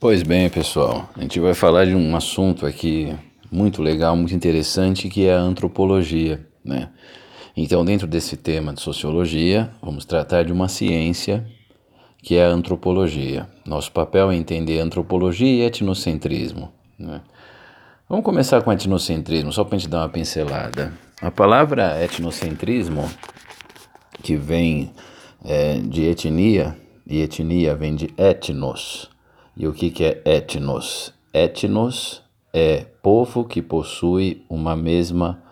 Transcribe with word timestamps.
Pois 0.00 0.22
bem, 0.22 0.48
pessoal, 0.48 1.10
a 1.14 1.20
gente 1.20 1.38
vai 1.38 1.52
falar 1.52 1.84
de 1.84 1.94
um 1.94 2.16
assunto 2.16 2.64
aqui 2.64 3.14
muito 3.52 3.82
legal, 3.82 4.16
muito 4.16 4.34
interessante, 4.34 5.10
que 5.10 5.26
é 5.26 5.34
a 5.34 5.38
antropologia, 5.38 6.40
né? 6.64 6.88
Então, 7.54 7.84
dentro 7.84 8.06
desse 8.06 8.34
tema 8.34 8.72
de 8.72 8.80
sociologia, 8.80 9.70
vamos 9.82 10.06
tratar 10.06 10.42
de 10.42 10.54
uma 10.54 10.68
ciência 10.68 11.46
que 12.22 12.34
é 12.34 12.46
a 12.46 12.48
antropologia. 12.48 13.46
Nosso 13.66 13.92
papel 13.92 14.30
é 14.30 14.36
entender 14.36 14.80
antropologia 14.80 15.46
e 15.46 15.66
etnocentrismo, 15.66 16.72
né? 16.98 17.20
Vamos 18.08 18.24
começar 18.24 18.62
com 18.62 18.72
etnocentrismo, 18.72 19.52
só 19.52 19.64
para 19.64 19.76
a 19.76 19.78
gente 19.78 19.90
dar 19.90 19.98
uma 19.98 20.08
pincelada. 20.08 20.94
A 21.20 21.30
palavra 21.30 22.02
etnocentrismo, 22.02 23.06
que 24.22 24.34
vem 24.34 24.92
é, 25.44 25.74
de 25.74 26.06
etnia, 26.06 26.74
e 27.06 27.20
etnia 27.20 27.74
vem 27.74 27.94
de 27.94 28.08
etnos, 28.16 29.09
e 29.56 29.66
o 29.66 29.72
que, 29.72 29.90
que 29.90 30.04
é 30.04 30.22
etnos? 30.24 31.12
Etnos 31.32 32.22
é 32.52 32.86
povo 33.02 33.44
que 33.44 33.62
possui 33.62 34.44
uma 34.48 34.74
mesma, 34.74 35.42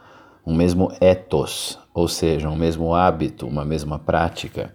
um 0.47 0.55
mesmo 0.55 0.91
ethos, 1.01 1.79
ou 1.95 2.09
seja, 2.09 2.49
um 2.49 2.57
mesmo 2.57 2.95
hábito, 2.95 3.47
uma 3.47 3.65
mesma 3.65 3.99
prática. 3.99 4.75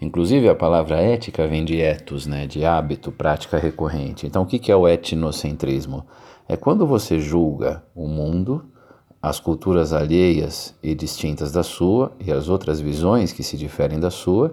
Inclusive 0.00 0.48
a 0.48 0.54
palavra 0.54 0.96
ética 1.00 1.46
vem 1.46 1.64
de 1.64 1.80
ethos, 1.80 2.26
né, 2.26 2.46
de 2.46 2.64
hábito, 2.64 3.12
prática 3.12 3.56
recorrente. 3.58 4.26
Então 4.26 4.42
o 4.42 4.46
que, 4.46 4.58
que 4.58 4.72
é 4.72 4.76
o 4.76 4.88
etnocentrismo? 4.88 6.04
É 6.48 6.56
quando 6.56 6.86
você 6.86 7.20
julga 7.20 7.84
o 7.94 8.08
mundo, 8.08 8.64
as 9.22 9.38
culturas 9.38 9.92
alheias 9.92 10.74
e 10.82 10.94
distintas 10.94 11.52
da 11.52 11.62
sua 11.62 12.12
e 12.18 12.32
as 12.32 12.48
outras 12.48 12.80
visões 12.80 13.32
que 13.32 13.44
se 13.44 13.56
diferem 13.56 14.00
da 14.00 14.10
sua, 14.10 14.52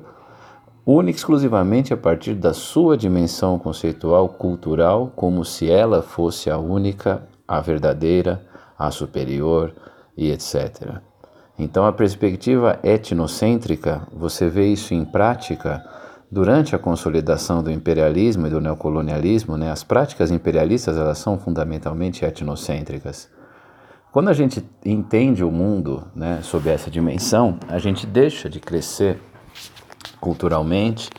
única 0.92 1.18
e 1.18 1.20
exclusivamente 1.20 1.94
a 1.94 1.98
partir 1.98 2.34
da 2.34 2.54
sua 2.54 2.98
dimensão 2.98 3.60
conceitual 3.60 4.28
cultural, 4.30 5.12
como 5.16 5.46
se 5.46 5.70
ela 5.70 6.02
fosse 6.02 6.50
a 6.50 6.58
única, 6.58 7.24
a 7.48 7.62
verdadeira, 7.62 8.42
a 8.78 8.90
superior 8.90 9.74
e 10.18 10.32
etc. 10.32 11.00
Então, 11.58 11.86
a 11.86 11.92
perspectiva 11.92 12.80
etnocêntrica, 12.82 14.08
você 14.12 14.50
vê 14.50 14.68
isso 14.68 14.94
em 14.94 15.06
prática 15.06 15.86
durante 16.32 16.76
a 16.76 16.80
consolidação 16.80 17.62
do 17.62 17.70
imperialismo 17.70 18.48
e 18.48 18.50
do 18.50 18.62
neocolonialismo, 18.62 19.58
né? 19.58 19.72
As 19.72 19.84
práticas 19.84 20.32
imperialistas 20.32 20.98
elas 20.98 21.18
são 21.18 21.38
fundamentalmente 21.38 22.24
etnocêntricas. 22.24 23.30
Quando 24.12 24.30
a 24.30 24.34
gente 24.34 24.64
entende 24.84 25.44
o 25.44 25.52
mundo, 25.52 26.08
né, 26.16 26.40
sob 26.42 26.68
essa 26.68 26.90
dimensão, 26.90 27.60
a 27.68 27.78
gente 27.78 28.08
deixa 28.08 28.50
de 28.50 28.60
crescer 28.60 29.20
culturalmente, 30.20 31.10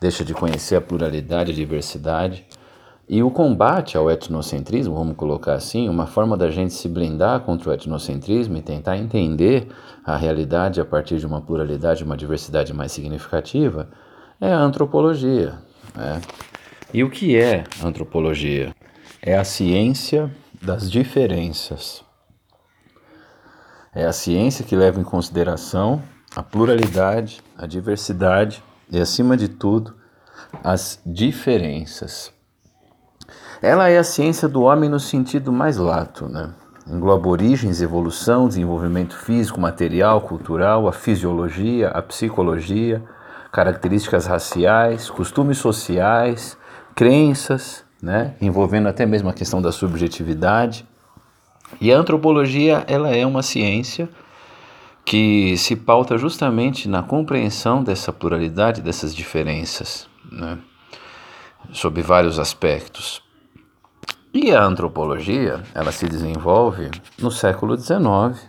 deixa 0.00 0.24
de 0.24 0.34
conhecer 0.34 0.76
a 0.76 0.80
pluralidade 0.80 1.52
a 1.52 1.54
diversidade. 1.54 2.46
E 3.08 3.22
o 3.22 3.30
combate 3.30 3.96
ao 3.96 4.08
etnocentrismo, 4.08 4.94
vamos 4.94 5.16
colocar 5.16 5.54
assim, 5.54 5.88
uma 5.88 6.06
forma 6.06 6.36
da 6.36 6.48
gente 6.48 6.72
se 6.72 6.88
blindar 6.88 7.40
contra 7.40 7.70
o 7.70 7.72
etnocentrismo 7.72 8.56
e 8.56 8.62
tentar 8.62 8.96
entender 8.96 9.66
a 10.04 10.16
realidade 10.16 10.80
a 10.80 10.84
partir 10.84 11.18
de 11.18 11.26
uma 11.26 11.40
pluralidade, 11.40 12.04
uma 12.04 12.16
diversidade 12.16 12.72
mais 12.72 12.92
significativa, 12.92 13.88
é 14.40 14.52
a 14.52 14.58
antropologia. 14.58 15.58
Né? 15.94 16.20
E 16.94 17.02
o 17.02 17.10
que 17.10 17.36
é 17.36 17.64
antropologia? 17.82 18.72
É 19.20 19.36
a 19.36 19.44
ciência 19.44 20.30
das 20.62 20.90
diferenças. 20.90 22.04
É 23.92 24.04
a 24.04 24.12
ciência 24.12 24.64
que 24.64 24.76
leva 24.76 25.00
em 25.00 25.04
consideração 25.04 26.00
a 26.34 26.42
pluralidade, 26.42 27.42
a 27.56 27.66
diversidade 27.66 28.62
e, 28.90 29.00
acima 29.00 29.36
de 29.36 29.48
tudo, 29.48 29.94
as 30.62 31.00
diferenças. 31.04 32.32
Ela 33.62 33.88
é 33.88 33.98
a 33.98 34.04
ciência 34.04 34.48
do 34.48 34.62
homem 34.62 34.88
no 34.88 35.00
sentido 35.00 35.52
mais 35.52 35.76
lato, 35.76 36.28
né? 36.28 36.54
Engloba 36.86 37.28
origens, 37.28 37.82
evolução, 37.82 38.48
desenvolvimento 38.48 39.16
físico, 39.16 39.60
material, 39.60 40.22
cultural, 40.22 40.88
a 40.88 40.92
fisiologia, 40.92 41.88
a 41.88 42.00
psicologia, 42.02 43.02
características 43.52 44.26
raciais, 44.26 45.10
costumes 45.10 45.58
sociais, 45.58 46.56
crenças, 46.94 47.84
né? 48.02 48.34
envolvendo 48.40 48.88
até 48.88 49.04
mesmo 49.04 49.28
a 49.28 49.32
questão 49.32 49.60
da 49.60 49.70
subjetividade. 49.70 50.88
E 51.80 51.92
a 51.92 51.98
antropologia, 51.98 52.82
ela 52.88 53.10
é 53.10 53.24
uma 53.24 53.42
ciência 53.42 54.08
que 55.10 55.56
se 55.56 55.74
pauta 55.74 56.16
justamente 56.16 56.88
na 56.88 57.02
compreensão 57.02 57.82
dessa 57.82 58.12
pluralidade, 58.12 58.80
dessas 58.80 59.12
diferenças, 59.12 60.08
né? 60.30 60.56
sob 61.72 62.00
vários 62.00 62.38
aspectos. 62.38 63.20
E 64.32 64.54
a 64.54 64.62
antropologia, 64.62 65.64
ela 65.74 65.90
se 65.90 66.06
desenvolve 66.06 66.92
no 67.18 67.28
século 67.28 67.76
XIX, 67.76 68.40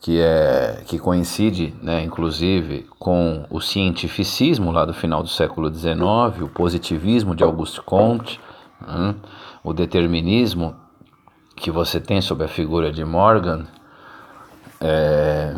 que 0.00 0.18
é 0.18 0.82
que 0.86 0.98
coincide, 0.98 1.74
né, 1.82 2.02
inclusive, 2.02 2.86
com 2.98 3.44
o 3.50 3.60
cientificismo 3.60 4.70
lá 4.70 4.86
do 4.86 4.94
final 4.94 5.22
do 5.22 5.28
século 5.28 5.70
XIX, 5.70 6.00
o 6.40 6.48
positivismo 6.48 7.36
de 7.36 7.44
Auguste 7.44 7.82
Comte, 7.82 8.40
né, 8.80 9.14
o 9.62 9.74
determinismo 9.74 10.74
que 11.54 11.70
você 11.70 12.00
tem 12.00 12.22
sobre 12.22 12.46
a 12.46 12.48
figura 12.48 12.90
de 12.90 13.04
Morgan, 13.04 13.66
é, 14.80 15.54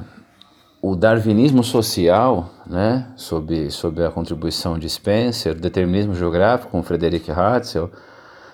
o 0.83 0.97
darwinismo 0.97 1.63
social, 1.63 2.51
né, 2.67 3.07
sob, 3.17 3.71
sob 3.71 4.03
a 4.05 4.11
contribuição 4.11 4.79
de 4.79 4.89
Spencer, 4.89 5.55
determinismo 5.55 6.15
geográfico 6.15 6.71
com 6.71 6.83
Frederick 6.83 7.31
Hartzell, 7.31 7.91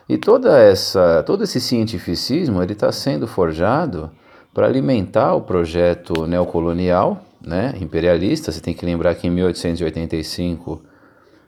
e 0.09 0.17
toda 0.17 0.59
essa, 0.59 1.23
todo 1.25 1.45
esse 1.45 1.61
cientificismo 1.61 2.63
ele 2.63 2.73
está 2.73 2.91
sendo 2.93 3.27
forjado 3.27 4.11
para 4.55 4.67
alimentar 4.67 5.35
o 5.35 5.43
projeto 5.43 6.27
neocolonial, 6.27 7.23
né, 7.41 7.75
imperialista. 7.81 8.51
Você 8.51 8.61
tem 8.61 8.73
que 8.73 8.87
lembrar 8.87 9.15
que 9.15 9.27
em 9.27 9.31
1885 9.31 10.83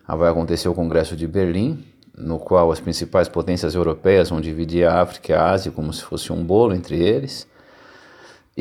vai 0.06 0.30
acontecer 0.30 0.68
o 0.68 0.74
Congresso 0.74 1.16
de 1.16 1.26
Berlim, 1.26 1.84
no 2.16 2.38
qual 2.38 2.70
as 2.72 2.80
principais 2.80 3.28
potências 3.28 3.74
europeias 3.74 4.30
vão 4.30 4.40
dividir 4.40 4.86
a 4.86 5.00
África 5.00 5.32
e 5.32 5.34
a 5.34 5.50
Ásia 5.50 5.70
como 5.70 5.92
se 5.92 6.02
fosse 6.02 6.32
um 6.32 6.44
bolo 6.44 6.74
entre 6.74 6.96
eles. 6.96 7.46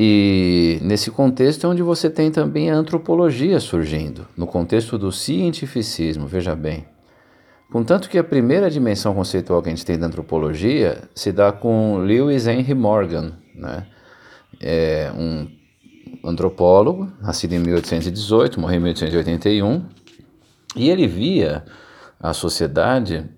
E 0.00 0.78
nesse 0.80 1.10
contexto 1.10 1.66
é 1.66 1.70
onde 1.70 1.82
você 1.82 2.08
tem 2.08 2.30
também 2.30 2.70
a 2.70 2.76
antropologia 2.76 3.58
surgindo, 3.58 4.28
no 4.36 4.46
contexto 4.46 4.96
do 4.96 5.10
cientificismo, 5.10 6.24
veja 6.24 6.54
bem. 6.54 6.86
Contanto 7.72 8.08
que 8.08 8.16
a 8.16 8.22
primeira 8.22 8.70
dimensão 8.70 9.12
conceitual 9.12 9.60
que 9.60 9.68
a 9.68 9.72
gente 9.72 9.84
tem 9.84 9.98
da 9.98 10.06
antropologia 10.06 11.02
se 11.16 11.32
dá 11.32 11.50
com 11.50 11.96
Lewis 11.98 12.46
Henry 12.46 12.74
Morgan, 12.74 13.32
né? 13.56 13.88
é 14.60 15.10
um 15.16 15.48
antropólogo, 16.24 17.12
nascido 17.20 17.54
em 17.54 17.58
1818, 17.58 18.60
morreu 18.60 18.76
em 18.76 18.82
1881, 18.84 19.84
e 20.76 20.90
ele 20.90 21.08
via 21.08 21.64
a 22.20 22.32
sociedade, 22.32 23.28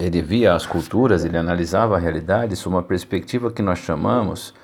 ele 0.00 0.22
via 0.22 0.54
as 0.54 0.64
culturas, 0.64 1.22
ele 1.22 1.36
analisava 1.36 1.96
a 1.96 1.98
realidade 1.98 2.56
sob 2.56 2.76
uma 2.76 2.82
perspectiva 2.82 3.52
que 3.52 3.60
nós 3.60 3.80
chamamos 3.80 4.54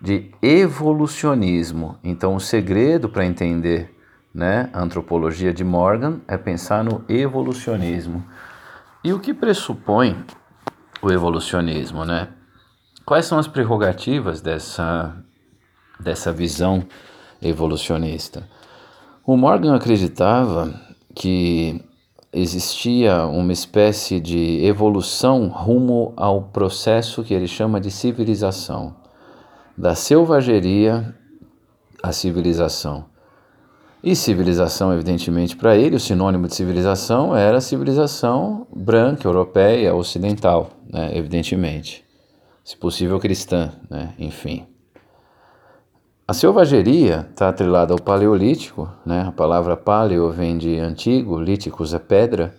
de 0.00 0.30
evolucionismo. 0.40 1.98
Então, 2.02 2.36
o 2.36 2.40
segredo 2.40 3.08
para 3.08 3.26
entender 3.26 3.94
né, 4.32 4.70
a 4.72 4.80
antropologia 4.80 5.52
de 5.52 5.64
Morgan 5.64 6.20
é 6.28 6.36
pensar 6.36 6.84
no 6.84 7.04
evolucionismo. 7.08 8.24
E 9.02 9.12
o 9.12 9.18
que 9.18 9.34
pressupõe 9.34 10.16
o 11.02 11.10
evolucionismo, 11.10 12.04
né? 12.04 12.28
Quais 13.04 13.26
são 13.26 13.38
as 13.38 13.48
prerrogativas 13.48 14.40
dessa, 14.40 15.16
dessa 15.98 16.32
visão 16.32 16.84
evolucionista? 17.40 18.48
O 19.24 19.36
Morgan 19.36 19.74
acreditava 19.74 20.74
que 21.14 21.82
existia 22.32 23.24
uma 23.24 23.52
espécie 23.52 24.20
de 24.20 24.64
evolução 24.64 25.48
rumo 25.48 26.12
ao 26.16 26.42
processo 26.42 27.24
que 27.24 27.32
ele 27.32 27.48
chama 27.48 27.80
de 27.80 27.90
civilização 27.90 28.97
da 29.78 29.94
selvageria 29.94 31.14
à 32.02 32.10
civilização. 32.10 33.04
E 34.02 34.16
civilização, 34.16 34.92
evidentemente, 34.92 35.56
para 35.56 35.76
ele, 35.76 35.94
o 35.94 36.00
sinônimo 36.00 36.48
de 36.48 36.54
civilização 36.54 37.34
era 37.34 37.60
civilização 37.60 38.66
branca, 38.74 39.26
europeia, 39.26 39.94
ocidental, 39.94 40.70
né? 40.92 41.16
evidentemente. 41.16 42.04
Se 42.64 42.76
possível, 42.76 43.20
cristã, 43.20 43.72
né? 43.88 44.14
enfim. 44.18 44.66
A 46.26 46.32
selvageria 46.32 47.28
está 47.30 47.48
atrelada 47.48 47.92
ao 47.92 48.00
paleolítico, 48.00 48.88
né? 49.06 49.26
a 49.28 49.32
palavra 49.32 49.76
paleo 49.76 50.30
vem 50.30 50.58
de 50.58 50.78
antigo, 50.78 51.40
líticos 51.40 51.94
é 51.94 52.00
pedra, 52.00 52.52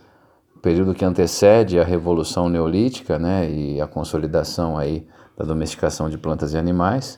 período 0.61 0.93
que 0.93 1.03
antecede 1.03 1.79
a 1.79 1.83
revolução 1.83 2.47
neolítica 2.47 3.19
né? 3.19 3.49
e 3.49 3.81
a 3.81 3.87
consolidação 3.87 4.77
aí 4.77 5.05
da 5.39 5.45
domesticação 5.45 6.09
de 6.09 6.17
plantas 6.17 6.53
e 6.53 6.57
animais. 6.57 7.17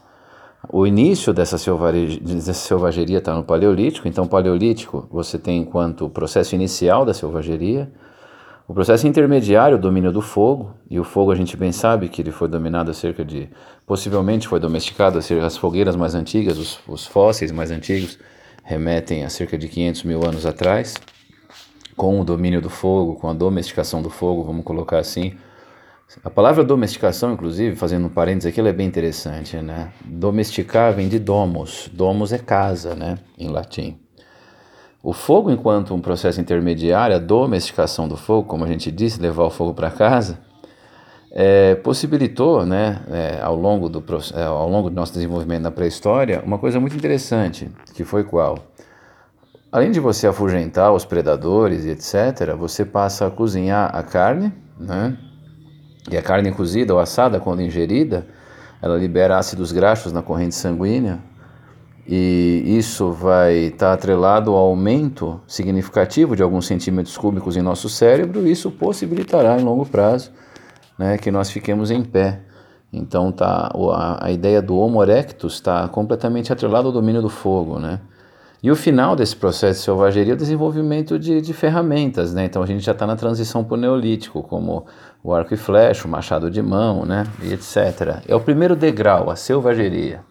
O 0.69 0.85
início 0.85 1.33
dessa 1.33 1.57
selvageria 1.57 3.17
está 3.17 3.33
no 3.33 3.43
Paleolítico, 3.43 4.07
então, 4.07 4.27
Paleolítico 4.27 5.07
você 5.11 5.39
tem 5.39 5.59
enquanto 5.59 6.07
processo 6.07 6.53
inicial 6.53 7.03
da 7.03 7.15
selvageria. 7.15 7.91
O 8.67 8.73
processo 8.73 9.07
intermediário, 9.07 9.77
o 9.77 9.81
domínio 9.81 10.11
do 10.11 10.21
fogo, 10.21 10.71
e 10.87 10.99
o 10.99 11.03
fogo 11.03 11.31
a 11.31 11.35
gente 11.35 11.57
bem 11.57 11.71
sabe 11.71 12.07
que 12.07 12.21
ele 12.21 12.31
foi 12.31 12.47
dominado 12.47 12.93
cerca 12.93 13.25
de, 13.25 13.49
possivelmente 13.87 14.47
foi 14.47 14.59
domesticado 14.59 15.17
as 15.17 15.57
fogueiras 15.57 15.95
mais 15.95 16.13
antigas, 16.13 16.57
os, 16.59 16.79
os 16.87 17.05
fósseis 17.07 17.51
mais 17.51 17.71
antigos 17.71 18.19
remetem 18.63 19.25
a 19.25 19.29
cerca 19.29 19.57
de 19.57 19.67
500 19.67 20.03
mil 20.03 20.23
anos 20.23 20.45
atrás, 20.45 20.93
com 21.97 22.21
o 22.21 22.23
domínio 22.23 22.61
do 22.61 22.69
fogo, 22.69 23.15
com 23.15 23.27
a 23.27 23.33
domesticação 23.33 24.01
do 24.01 24.11
fogo, 24.11 24.43
vamos 24.43 24.63
colocar 24.63 24.99
assim. 24.99 25.33
A 26.23 26.29
palavra 26.29 26.61
domesticação, 26.61 27.31
inclusive, 27.31 27.73
fazendo 27.77 28.07
um 28.07 28.09
parênteses 28.09 28.51
aqui, 28.51 28.59
ela 28.59 28.67
é 28.67 28.73
bem 28.73 28.85
interessante, 28.85 29.55
né? 29.57 29.93
Domesticar 30.03 30.93
vem 30.93 31.07
de 31.07 31.17
domus, 31.17 31.89
domus 31.93 32.33
é 32.33 32.37
casa, 32.37 32.93
né, 32.93 33.17
em 33.37 33.47
latim. 33.47 33.97
O 35.01 35.13
fogo, 35.13 35.49
enquanto 35.49 35.95
um 35.95 36.01
processo 36.01 36.41
intermediário, 36.41 37.15
a 37.15 37.19
domesticação 37.19 38.09
do 38.09 38.17
fogo, 38.17 38.47
como 38.47 38.65
a 38.65 38.67
gente 38.67 38.91
disse, 38.91 39.21
levar 39.21 39.45
o 39.45 39.49
fogo 39.49 39.73
para 39.73 39.89
casa, 39.89 40.37
é, 41.31 41.75
possibilitou, 41.75 42.65
né, 42.65 43.01
é, 43.09 43.39
ao, 43.41 43.55
longo 43.55 43.87
do, 43.87 44.03
é, 44.35 44.43
ao 44.43 44.69
longo 44.69 44.89
do 44.89 44.95
nosso 44.95 45.13
desenvolvimento 45.13 45.63
na 45.63 45.71
pré-história, 45.71 46.43
uma 46.45 46.59
coisa 46.59 46.77
muito 46.77 46.95
interessante, 46.95 47.71
que 47.95 48.03
foi 48.03 48.25
qual? 48.25 48.59
Além 49.71 49.91
de 49.91 50.01
você 50.01 50.27
afugentar 50.27 50.91
os 50.91 51.05
predadores 51.05 51.85
e 51.85 51.91
etc., 51.91 52.53
você 52.59 52.83
passa 52.83 53.27
a 53.27 53.31
cozinhar 53.31 53.95
a 53.95 54.03
carne, 54.03 54.53
né? 54.77 55.17
E 56.09 56.17
a 56.17 56.21
carne 56.21 56.51
cozida 56.51 56.93
ou 56.93 56.99
assada, 56.99 57.39
quando 57.39 57.61
ingerida, 57.61 58.25
ela 58.81 58.97
libera 58.97 59.37
ácidos 59.37 59.71
graxos 59.71 60.11
na 60.11 60.21
corrente 60.21 60.55
sanguínea, 60.55 61.19
e 62.07 62.63
isso 62.65 63.11
vai 63.11 63.53
estar 63.53 63.87
tá 63.87 63.93
atrelado 63.93 64.51
ao 64.51 64.57
aumento 64.57 65.39
significativo 65.47 66.35
de 66.35 66.41
alguns 66.41 66.65
centímetros 66.65 67.15
cúbicos 67.15 67.55
em 67.55 67.61
nosso 67.61 67.87
cérebro, 67.87 68.47
e 68.47 68.51
isso 68.51 68.71
possibilitará 68.71 69.59
em 69.59 69.63
longo 69.63 69.85
prazo 69.85 70.31
né, 70.97 71.17
que 71.17 71.29
nós 71.29 71.51
fiquemos 71.51 71.91
em 71.91 72.03
pé. 72.03 72.41
Então 72.91 73.31
tá, 73.31 73.71
a, 73.93 74.25
a 74.25 74.31
ideia 74.31 74.61
do 74.61 74.75
Homo 74.77 75.01
erectus 75.01 75.53
está 75.53 75.87
completamente 75.87 76.51
atrelada 76.51 76.87
ao 76.87 76.91
domínio 76.91 77.21
do 77.21 77.29
fogo. 77.29 77.79
Né? 77.79 77.99
E 78.63 78.69
o 78.69 78.75
final 78.75 79.15
desse 79.15 79.35
processo 79.35 79.79
de 79.79 79.85
selvageria 79.85 80.33
é 80.33 80.35
o 80.35 80.37
desenvolvimento 80.37 81.17
de, 81.17 81.41
de 81.41 81.51
ferramentas. 81.51 82.31
Né? 82.31 82.45
Então 82.45 82.61
a 82.61 82.65
gente 82.65 82.81
já 82.81 82.91
está 82.91 83.07
na 83.07 83.15
transição 83.15 83.63
para 83.63 83.73
o 83.73 83.77
neolítico, 83.77 84.43
como 84.43 84.85
o 85.23 85.33
arco 85.33 85.53
e 85.53 85.57
flecha, 85.57 86.07
o 86.07 86.11
machado 86.11 86.51
de 86.51 86.61
mão, 86.61 87.03
né? 87.03 87.25
e 87.41 87.53
etc. 87.53 88.21
É 88.27 88.35
o 88.35 88.39
primeiro 88.39 88.75
degrau, 88.75 89.31
a 89.31 89.35
selvageria. 89.35 90.21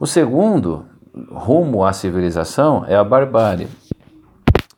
O 0.00 0.06
segundo, 0.06 0.84
rumo 1.30 1.84
à 1.84 1.92
civilização, 1.92 2.84
é 2.88 2.96
a 2.96 3.04
barbárie. 3.04 3.68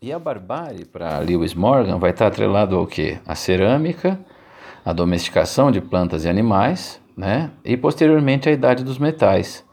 E 0.03 0.13
a 0.13 0.19
barbárie, 0.19 0.85
para 0.85 1.19
Lewis 1.21 1.55
Morgan, 1.55 1.99
vai 1.99 2.11
estar 2.11 2.27
atrelado 2.27 2.77
ao 2.77 2.87
quê? 2.87 3.19
A 3.27 3.35
cerâmica, 3.35 4.21
a 4.85 4.93
domesticação 4.93 5.73
de 5.73 5.81
plantas 5.81 6.27
e 6.27 6.29
animais, 6.29 7.01
né? 7.17 7.51
e 7.65 7.75
posteriormente 7.75 8.51
a 8.51 8.53
idade 8.53 8.85
dos 8.85 8.99
metais. 8.99 9.66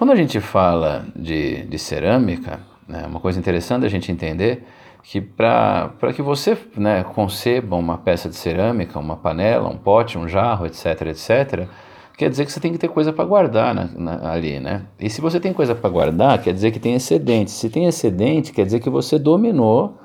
Quando 0.00 0.12
a 0.12 0.16
gente 0.16 0.40
fala 0.40 1.04
de, 1.14 1.62
de 1.66 1.78
cerâmica, 1.78 2.60
né, 2.88 3.04
uma 3.06 3.20
coisa 3.20 3.38
interessante 3.38 3.84
a 3.84 3.88
gente 3.90 4.10
entender 4.10 4.64
que 5.02 5.20
para 5.20 5.92
que 6.16 6.22
você 6.22 6.56
né, 6.74 7.04
conceba 7.04 7.76
uma 7.76 7.98
peça 7.98 8.26
de 8.26 8.34
cerâmica, 8.34 8.98
uma 8.98 9.18
panela, 9.18 9.68
um 9.68 9.76
pote, 9.76 10.16
um 10.16 10.26
jarro, 10.26 10.64
etc., 10.64 11.02
etc., 11.08 11.68
quer 12.16 12.30
dizer 12.30 12.46
que 12.46 12.52
você 12.52 12.58
tem 12.58 12.72
que 12.72 12.78
ter 12.78 12.88
coisa 12.88 13.12
para 13.12 13.26
guardar 13.26 13.74
na, 13.74 13.88
na, 13.88 14.32
ali, 14.32 14.58
né? 14.58 14.86
E 14.98 15.10
se 15.10 15.20
você 15.20 15.38
tem 15.38 15.52
coisa 15.52 15.74
para 15.74 15.90
guardar, 15.90 16.40
quer 16.40 16.54
dizer 16.54 16.70
que 16.70 16.80
tem 16.80 16.94
excedente. 16.94 17.50
Se 17.50 17.68
tem 17.68 17.84
excedente, 17.84 18.54
quer 18.54 18.64
dizer 18.64 18.80
que 18.80 18.88
você 18.88 19.18
dominou, 19.18 19.98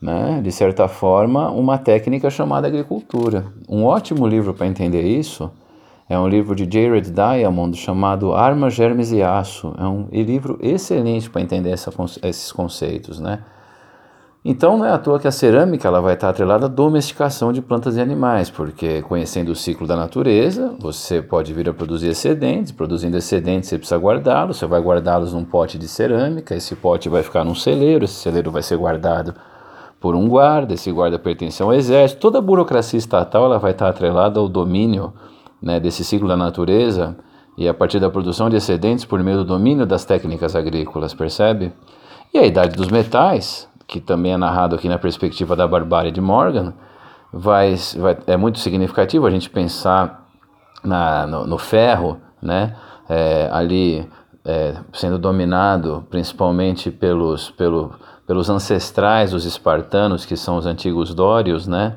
né, 0.00 0.40
de 0.40 0.52
certa 0.52 0.86
forma, 0.86 1.50
uma 1.50 1.78
técnica 1.78 2.30
chamada 2.30 2.68
agricultura. 2.68 3.46
Um 3.68 3.82
ótimo 3.82 4.24
livro 4.24 4.54
para 4.54 4.68
entender 4.68 5.02
isso 5.02 5.50
é 6.12 6.18
um 6.18 6.28
livro 6.28 6.54
de 6.54 6.68
Jared 6.70 7.10
Diamond 7.10 7.74
chamado 7.74 8.34
Armas, 8.34 8.74
Germes 8.74 9.10
e 9.12 9.22
Aço. 9.22 9.72
É 9.78 9.84
um 9.84 10.08
livro 10.12 10.58
excelente 10.60 11.30
para 11.30 11.40
entender 11.40 11.70
essa, 11.70 11.90
esses 12.22 12.52
conceitos, 12.52 13.18
né? 13.18 13.38
Então 14.44 14.76
não 14.76 14.84
é 14.84 14.90
à 14.90 14.98
toa 14.98 15.18
que 15.18 15.26
a 15.26 15.32
cerâmica 15.32 15.88
ela 15.88 16.02
vai 16.02 16.12
estar 16.12 16.28
atrelada 16.28 16.66
à 16.66 16.68
domesticação 16.68 17.50
de 17.50 17.62
plantas 17.62 17.96
e 17.96 18.00
animais, 18.00 18.50
porque 18.50 19.00
conhecendo 19.00 19.52
o 19.52 19.54
ciclo 19.54 19.86
da 19.86 19.96
natureza, 19.96 20.74
você 20.78 21.22
pode 21.22 21.54
vir 21.54 21.70
a 21.70 21.72
produzir 21.72 22.08
excedentes, 22.08 22.72
produzindo 22.72 23.16
excedentes 23.16 23.70
você 23.70 23.78
precisa 23.78 23.98
guardá-los, 23.98 24.58
você 24.58 24.66
vai 24.66 24.82
guardá-los 24.82 25.32
num 25.32 25.44
pote 25.44 25.78
de 25.78 25.88
cerâmica, 25.88 26.54
esse 26.54 26.74
pote 26.76 27.08
vai 27.08 27.22
ficar 27.22 27.42
num 27.42 27.54
celeiro, 27.54 28.04
esse 28.04 28.14
celeiro 28.14 28.50
vai 28.50 28.62
ser 28.62 28.76
guardado 28.76 29.32
por 29.98 30.14
um 30.14 30.28
guarda, 30.28 30.74
esse 30.74 30.92
guarda 30.92 31.18
pertence 31.18 31.62
ao 31.62 31.72
exército, 31.72 32.20
toda 32.20 32.38
a 32.38 32.42
burocracia 32.42 32.98
estatal 32.98 33.46
ela 33.46 33.58
vai 33.58 33.70
estar 33.70 33.88
atrelada 33.88 34.38
ao 34.38 34.48
domínio 34.48 35.14
né, 35.62 35.78
desse 35.78 36.04
ciclo 36.04 36.28
da 36.28 36.36
natureza 36.36 37.16
e 37.56 37.68
a 37.68 37.74
partir 37.74 38.00
da 38.00 38.10
produção 38.10 38.50
de 38.50 38.56
excedentes 38.56 39.04
por 39.04 39.22
meio 39.22 39.38
do 39.38 39.44
domínio 39.44 39.86
das 39.86 40.04
técnicas 40.04 40.56
agrícolas, 40.56 41.14
percebe? 41.14 41.72
E 42.32 42.38
a 42.38 42.46
idade 42.46 42.76
dos 42.76 42.88
metais, 42.88 43.68
que 43.86 44.00
também 44.00 44.32
é 44.32 44.36
narrado 44.36 44.74
aqui 44.74 44.88
na 44.88 44.98
perspectiva 44.98 45.54
da 45.54 45.68
barbárie 45.68 46.10
de 46.10 46.20
Morgan, 46.20 46.72
vai, 47.32 47.74
vai 47.98 48.16
é 48.26 48.36
muito 48.36 48.58
significativo 48.58 49.26
a 49.26 49.30
gente 49.30 49.48
pensar 49.48 50.26
na, 50.82 51.26
no, 51.26 51.46
no 51.46 51.58
ferro, 51.58 52.18
né, 52.40 52.74
é, 53.08 53.48
ali 53.52 54.08
é, 54.44 54.74
sendo 54.92 55.18
dominado 55.18 56.04
principalmente 56.10 56.90
pelos, 56.90 57.50
pelo, 57.50 57.92
pelos 58.26 58.50
ancestrais 58.50 59.30
dos 59.30 59.44
espartanos, 59.44 60.24
que 60.24 60.36
são 60.36 60.56
os 60.56 60.66
antigos 60.66 61.14
dórios, 61.14 61.66
né, 61.66 61.96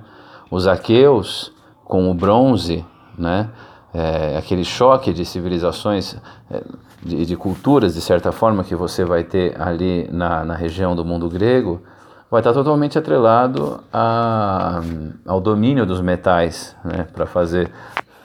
os 0.52 0.68
aqueus 0.68 1.52
com 1.84 2.10
o 2.10 2.14
bronze, 2.14 2.86
né, 3.18 3.50
é, 3.94 4.38
aquele 4.38 4.66
choque 4.66 5.14
de 5.14 5.24
civilizações, 5.24 6.18
é, 6.52 6.62
de, 7.02 7.26
de, 7.26 7.36
culturas, 7.38 7.94
de 7.94 8.02
certa 8.02 8.32
forma, 8.32 8.64
que 8.64 8.76
você 8.76 9.06
vai 9.06 9.24
ter 9.24 9.60
ali 9.62 10.10
na, 10.12 10.44
na 10.44 10.56
região 10.56 10.96
do 10.96 11.06
mundo 11.06 11.30
grego, 11.30 11.82
vai 12.30 12.42
estar 12.42 12.52
totalmente 12.52 12.98
atrelado 12.98 13.82
a, 13.94 14.82
ao 15.26 15.40
domínio 15.40 15.86
dos 15.86 16.02
metais, 16.02 16.76
né, 16.84 17.08
para 17.14 17.26
fazer 17.26 17.72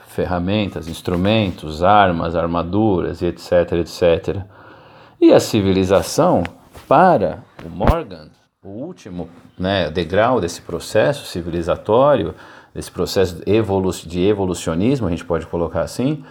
ferramentas, 0.07 0.89
instrumentos, 0.89 1.81
armas, 1.83 2.35
armaduras 2.35 3.21
e 3.21 3.27
etc, 3.27 3.71
etc. 3.73 4.41
E 5.21 5.31
a 5.31 5.39
civilização, 5.39 6.43
para 6.87 7.43
o 7.63 7.69
Morgan, 7.69 8.27
o 8.63 8.69
último 8.69 9.29
né, 9.57 9.89
degrau 9.89 10.41
desse 10.41 10.61
processo 10.61 11.25
civilizatório, 11.25 12.35
desse 12.73 12.91
processo 12.91 13.41
de 14.07 14.21
evolucionismo, 14.21 15.07
a 15.07 15.09
gente 15.09 15.25
pode 15.25 15.45
colocar 15.47 15.81
assim, 15.81 16.23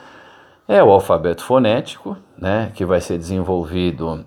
é 0.66 0.82
o 0.82 0.90
alfabeto 0.90 1.44
fonético, 1.44 2.16
né, 2.38 2.70
que 2.74 2.84
vai 2.84 3.00
ser 3.00 3.18
desenvolvido 3.18 4.24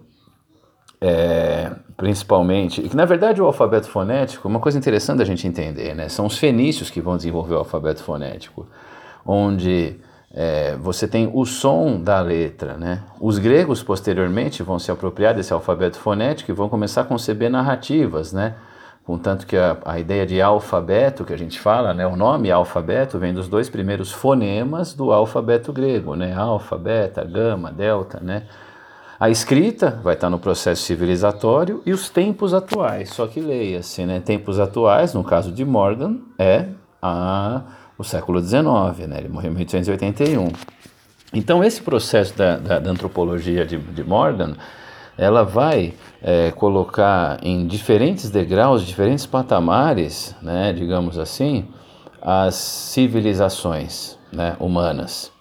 é, 1.02 1.72
principalmente, 1.98 2.82
que 2.82 2.96
na 2.96 3.06
verdade 3.06 3.42
o 3.42 3.46
alfabeto 3.46 3.88
fonético, 3.88 4.48
uma 4.48 4.60
coisa 4.60 4.78
interessante 4.78 5.22
a 5.22 5.26
gente 5.26 5.48
entender, 5.48 5.96
né, 5.96 6.10
são 6.10 6.26
os 6.26 6.38
fenícios 6.38 6.90
que 6.90 7.02
vão 7.02 7.18
desenvolver 7.18 7.56
o 7.56 7.60
alfabeto 7.60 8.04
fonético, 8.04 8.68
onde 9.26 10.00
é, 10.34 10.76
você 10.78 11.08
tem 11.08 11.30
o 11.32 11.46
som 11.46 12.02
da 12.02 12.20
letra, 12.20 12.76
né? 12.76 13.04
Os 13.22 13.38
gregos 13.38 13.84
posteriormente 13.84 14.64
vão 14.64 14.80
se 14.80 14.92
apropriar 14.92 15.36
desse 15.36 15.54
alfabeto 15.54 16.00
fonético 16.00 16.50
e 16.50 16.54
vão 16.54 16.68
começar 16.68 17.02
a 17.02 17.04
conceber 17.04 17.52
narrativas, 17.52 18.34
né? 18.34 18.56
Contanto 19.04 19.46
que 19.46 19.58
a, 19.58 19.78
a 19.84 20.00
ideia 20.00 20.26
de 20.26 20.42
alfabeto 20.42 21.26
que 21.26 21.34
a 21.34 21.38
gente 21.38 21.60
fala, 21.60 21.94
né, 21.94 22.08
o 22.08 22.16
nome 22.16 22.50
alfabeto 22.50 23.20
vem 23.20 23.34
dos 23.34 23.50
dois 23.50 23.70
primeiros 23.70 24.14
fonemas 24.14 24.94
do 24.94 25.12
alfabeto 25.12 25.74
grego, 25.74 26.16
né, 26.16 26.34
alfa, 26.34 26.78
beta, 26.78 27.24
gama, 27.24 27.72
delta, 27.72 28.20
né. 28.22 28.44
A 29.20 29.30
escrita 29.30 30.00
vai 30.04 30.16
estar 30.16 30.30
no 30.30 30.40
processo 30.40 30.84
civilizatório 30.84 31.82
e 31.86 31.92
os 31.92 32.10
tempos 32.10 32.54
atuais, 32.54 33.10
só 33.10 33.28
que 33.28 33.42
leia-se, 33.42 34.06
né, 34.06 34.22
tempos 34.22 34.58
atuais, 34.58 35.14
no 35.14 35.24
caso 35.24 35.52
de 35.52 35.66
Morgan, 35.66 36.20
é 36.40 36.68
a, 37.02 37.62
o 37.98 38.06
século 38.06 38.40
XIX, 38.42 39.08
né, 39.10 39.18
ele 39.18 39.30
morreu 39.30 39.52
em 39.52 39.56
1881. 39.56 40.48
Então 41.34 41.62
esse 41.62 41.82
processo 41.82 42.38
da, 42.38 42.58
da, 42.58 42.80
da 42.80 42.92
antropologia 42.92 43.66
de, 43.66 43.78
de 43.78 44.04
Morgan 44.04 44.56
ela 45.18 45.44
vai 45.44 45.94
é, 46.22 46.52
colocar 46.52 47.38
em 47.44 47.68
diferentes 47.68 48.30
degraus, 48.30 48.86
diferentes 48.86 49.26
patamares, 49.26 50.36
né, 50.42 50.74
digamos 50.74 51.18
assim, 51.18 51.68
as 52.22 52.56
civilizações 52.56 54.18
né, 54.32 54.56
humanas. 54.60 55.32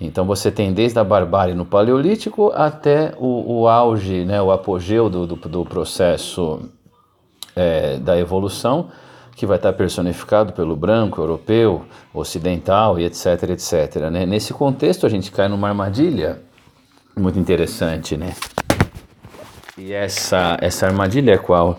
Então 0.00 0.24
você 0.24 0.50
tem 0.50 0.72
desde 0.72 0.98
a 0.98 1.04
barbárie 1.04 1.54
no 1.54 1.64
Paleolítico 1.64 2.50
até 2.54 3.14
o, 3.18 3.60
o 3.60 3.68
auge, 3.68 4.24
né, 4.24 4.42
o 4.42 4.50
apogeu 4.50 5.08
do, 5.08 5.26
do, 5.26 5.36
do 5.36 5.64
processo 5.64 6.60
é, 7.54 7.98
da 7.98 8.18
evolução, 8.18 8.88
que 9.36 9.46
vai 9.46 9.56
estar 9.56 9.72
personificado 9.72 10.52
pelo 10.52 10.76
branco, 10.76 11.20
europeu, 11.20 11.84
ocidental 12.12 12.98
e 12.98 13.04
etc, 13.04 13.50
etc. 13.50 14.10
Né? 14.10 14.26
Nesse 14.26 14.52
contexto 14.52 15.06
a 15.06 15.08
gente 15.08 15.30
cai 15.30 15.48
numa 15.48 15.68
armadilha 15.68 16.40
muito 17.16 17.38
interessante, 17.38 18.16
né? 18.16 18.34
E 19.76 19.92
essa, 19.92 20.56
essa 20.60 20.86
armadilha 20.86 21.32
é 21.32 21.38
qual? 21.38 21.78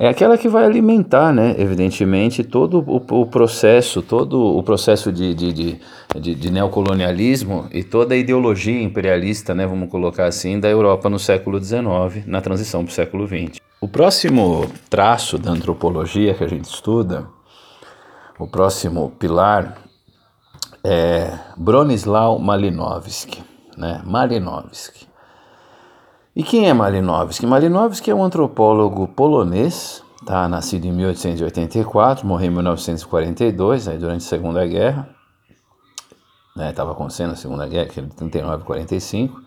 é 0.00 0.08
aquela 0.08 0.38
que 0.38 0.48
vai 0.48 0.64
alimentar, 0.64 1.32
né, 1.32 1.56
evidentemente, 1.58 2.44
todo 2.44 2.84
o, 2.86 3.22
o 3.22 3.26
processo, 3.26 4.00
todo 4.00 4.40
o 4.56 4.62
processo 4.62 5.10
de, 5.10 5.34
de, 5.34 5.52
de, 5.52 5.80
de, 6.20 6.34
de 6.36 6.50
neocolonialismo 6.52 7.66
e 7.72 7.82
toda 7.82 8.14
a 8.14 8.16
ideologia 8.16 8.80
imperialista, 8.80 9.56
né, 9.56 9.66
vamos 9.66 9.90
colocar 9.90 10.26
assim, 10.26 10.60
da 10.60 10.68
Europa 10.68 11.10
no 11.10 11.18
século 11.18 11.62
XIX, 11.62 12.24
na 12.26 12.40
transição 12.40 12.84
para 12.84 12.92
o 12.92 12.94
século 12.94 13.26
XX. 13.26 13.58
O 13.80 13.88
próximo 13.88 14.70
traço 14.88 15.36
da 15.36 15.50
antropologia 15.50 16.32
que 16.32 16.44
a 16.44 16.48
gente 16.48 16.66
estuda, 16.66 17.26
o 18.38 18.46
próximo 18.46 19.10
pilar, 19.18 19.78
é 20.84 21.36
Bronislaw 21.56 22.38
Malinowski, 22.38 23.42
né, 23.76 24.00
Malinowski. 24.04 25.07
E 26.38 26.44
quem 26.44 26.68
é 26.68 26.72
Malinowski? 26.72 27.44
Malinowski 27.44 28.12
é 28.12 28.14
um 28.14 28.22
antropólogo 28.22 29.08
polonês, 29.08 30.04
tá? 30.24 30.48
nascido 30.48 30.84
em 30.84 30.92
1884, 30.92 32.24
morreu 32.24 32.46
em 32.46 32.54
1942, 32.54 33.88
aí 33.88 33.98
durante 33.98 34.24
a 34.24 34.28
Segunda 34.28 34.64
Guerra. 34.64 35.08
Estava 36.56 36.90
né? 36.90 36.94
acontecendo 36.94 37.32
a 37.32 37.34
Segunda 37.34 37.66
Guerra, 37.66 37.88
é 37.96 38.02
de 38.02 38.14
39 38.14 38.62
e 38.62 38.66
45. 38.66 39.42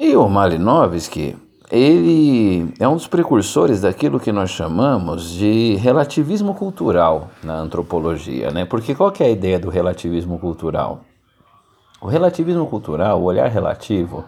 E 0.00 0.16
o 0.16 0.28
Malinowski, 0.28 1.36
ele 1.70 2.74
é 2.80 2.88
um 2.88 2.96
dos 2.96 3.06
precursores 3.06 3.82
daquilo 3.82 4.18
que 4.18 4.32
nós 4.32 4.50
chamamos 4.50 5.30
de 5.30 5.76
relativismo 5.76 6.52
cultural 6.52 7.30
na 7.44 7.54
antropologia, 7.54 8.50
né? 8.50 8.64
Porque 8.64 8.92
qual 8.92 9.12
que 9.12 9.22
é 9.22 9.26
a 9.26 9.30
ideia 9.30 9.60
do 9.60 9.70
relativismo 9.70 10.36
cultural? 10.40 11.02
O 12.00 12.08
relativismo 12.08 12.66
cultural, 12.66 13.20
o 13.20 13.24
olhar 13.24 13.48
relativo, 13.48 14.24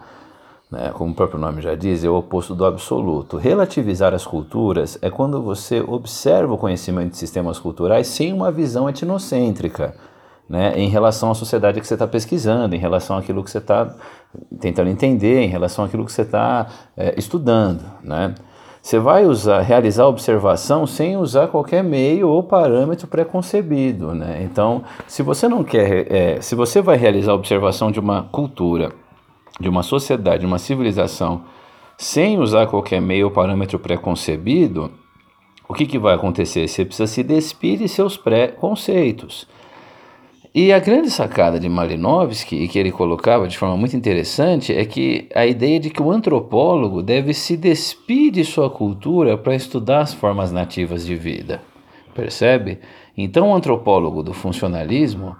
né, 0.75 0.91
como 0.93 1.13
o 1.13 1.15
próprio 1.15 1.39
nome 1.39 1.61
já 1.61 1.73
diz, 1.73 2.03
é 2.03 2.09
o 2.09 2.17
oposto 2.17 2.53
do 2.53 2.65
absoluto. 2.65 3.37
Relativizar 3.37 4.13
as 4.13 4.27
culturas 4.27 4.99
é 5.01 5.09
quando 5.09 5.41
você 5.41 5.79
observa 5.79 6.53
o 6.53 6.57
conhecimento 6.57 7.11
de 7.11 7.17
sistemas 7.17 7.57
culturais 7.57 8.07
sem 8.07 8.33
uma 8.33 8.51
visão 8.51 8.89
etnocêntrica. 8.89 9.95
Né, 10.47 10.73
em 10.77 10.87
relação 10.89 11.31
à 11.31 11.33
sociedade 11.33 11.81
que 11.81 11.87
você 11.87 11.95
está 11.95 12.05
pesquisando, 12.05 12.75
em 12.75 12.77
relação 12.77 13.17
àquilo 13.17 13.43
que 13.43 13.49
você 13.49 13.57
está 13.57 13.95
tentando 14.59 14.91
entender, 14.91 15.41
em 15.41 15.47
relação 15.47 15.83
àquilo 15.83 16.05
que 16.05 16.11
você 16.11 16.21
está 16.21 16.67
é, 16.95 17.15
estudando. 17.17 17.83
Né? 18.03 18.35
Você 18.79 18.99
vai 18.99 19.25
usar, 19.25 19.61
realizar 19.61 20.03
a 20.03 20.07
observação 20.07 20.85
sem 20.85 21.17
usar 21.17 21.47
qualquer 21.47 21.83
meio 21.83 22.29
ou 22.29 22.43
parâmetro 22.43 23.07
preconcebido. 23.07 24.13
Né? 24.13 24.43
Então, 24.43 24.83
se 25.07 25.23
você 25.23 25.47
não 25.47 25.63
quer, 25.63 26.11
é, 26.13 26.41
se 26.41 26.53
você 26.53 26.79
vai 26.79 26.95
realizar 26.95 27.31
a 27.31 27.35
observação 27.35 27.89
de 27.89 27.99
uma 27.99 28.21
cultura 28.31 28.91
de 29.59 29.69
uma 29.69 29.83
sociedade, 29.83 30.39
de 30.41 30.45
uma 30.45 30.59
civilização, 30.59 31.43
sem 31.97 32.37
usar 32.39 32.67
qualquer 32.67 33.01
meio 33.01 33.27
ou 33.27 33.31
parâmetro 33.31 33.79
preconcebido, 33.79 34.91
o 35.67 35.73
que, 35.73 35.85
que 35.85 35.97
vai 35.97 36.13
acontecer? 36.13 36.67
Você 36.67 36.85
precisa 36.85 37.07
se 37.07 37.23
despir 37.23 37.79
de 37.79 37.87
seus 37.87 38.17
preconceitos. 38.17 39.47
E 40.53 40.71
a 40.71 40.79
grande 40.79 41.09
sacada 41.09 41.59
de 41.59 41.67
Malinowski, 41.67 42.55
e 42.55 42.67
que 42.69 42.79
ele 42.79 42.91
colocava 42.91 43.45
de 43.45 43.57
forma 43.57 43.75
muito 43.75 43.97
interessante, 43.97 44.73
é 44.73 44.85
que 44.85 45.27
a 45.35 45.45
ideia 45.45 45.79
de 45.79 45.89
que 45.89 46.01
o 46.01 46.11
antropólogo 46.11 47.03
deve 47.03 47.33
se 47.33 47.57
despir 47.57 48.31
de 48.31 48.45
sua 48.45 48.69
cultura 48.69 49.37
para 49.37 49.53
estudar 49.53 49.99
as 49.99 50.13
formas 50.13 50.53
nativas 50.53 51.05
de 51.05 51.15
vida. 51.15 51.61
Percebe? 52.13 52.79
Então, 53.17 53.49
o 53.49 53.53
antropólogo 53.53 54.23
do 54.23 54.33
funcionalismo 54.33 55.35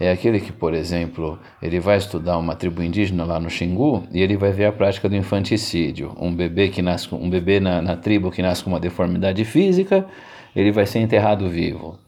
é 0.00 0.10
aquele 0.10 0.38
que, 0.38 0.52
por 0.52 0.74
exemplo, 0.74 1.38
ele 1.60 1.80
vai 1.80 1.96
estudar 1.96 2.38
uma 2.38 2.54
tribo 2.54 2.82
indígena 2.82 3.24
lá 3.24 3.40
no 3.40 3.50
Xingu 3.50 4.04
e 4.12 4.22
ele 4.22 4.36
vai 4.36 4.52
ver 4.52 4.66
a 4.66 4.72
prática 4.72 5.08
do 5.08 5.16
infanticídio. 5.16 6.14
Um 6.20 6.34
bebê 6.34 6.68
que 6.68 6.80
nasce, 6.80 7.12
um 7.12 7.28
bebê 7.28 7.58
na, 7.58 7.82
na 7.82 7.96
tribo 7.96 8.30
que 8.30 8.40
nasce 8.40 8.62
com 8.62 8.70
uma 8.70 8.78
deformidade 8.78 9.44
física, 9.44 10.06
ele 10.54 10.70
vai 10.70 10.86
ser 10.86 11.00
enterrado 11.00 11.48
vivo. 11.48 11.98